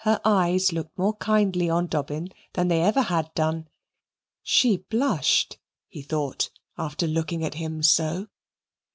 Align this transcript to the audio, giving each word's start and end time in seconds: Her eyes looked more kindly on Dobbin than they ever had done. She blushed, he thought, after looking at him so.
Her 0.00 0.20
eyes 0.22 0.70
looked 0.74 0.98
more 0.98 1.14
kindly 1.16 1.70
on 1.70 1.86
Dobbin 1.86 2.28
than 2.52 2.68
they 2.68 2.82
ever 2.82 3.00
had 3.00 3.32
done. 3.32 3.68
She 4.42 4.76
blushed, 4.76 5.56
he 5.88 6.02
thought, 6.02 6.50
after 6.76 7.06
looking 7.06 7.42
at 7.42 7.54
him 7.54 7.82
so. 7.82 8.28